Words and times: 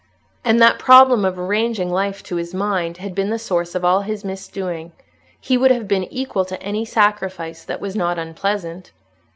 And 0.43 0.59
that 0.59 0.79
problem 0.79 1.23
of 1.23 1.37
arranging 1.37 1.91
life 1.91 2.23
to 2.23 2.37
his 2.37 2.55
mind 2.55 2.97
had 2.97 3.13
been 3.13 3.29
the 3.29 3.37
source 3.37 3.75
of 3.75 3.85
all 3.85 4.01
his 4.01 4.25
misdoing. 4.25 4.93
He 5.39 5.59
would 5.59 5.69
have 5.69 5.87
been 5.87 6.05
equal 6.11 6.43
to 6.45 6.59
any 6.59 6.85
sacrifice 6.85 7.63
that 7.63 7.79
was 7.79 7.95
not 7.95 8.17
unpleasant. 8.17 8.93